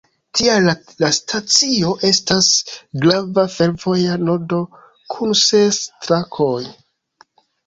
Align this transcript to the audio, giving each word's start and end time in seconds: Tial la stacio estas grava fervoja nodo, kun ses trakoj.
Tial 0.37 0.67
la 1.01 1.09
stacio 1.17 1.91
estas 2.09 2.47
grava 3.03 3.43
fervoja 3.57 4.17
nodo, 4.31 4.63
kun 5.15 5.37
ses 5.43 5.81
trakoj. 6.09 6.59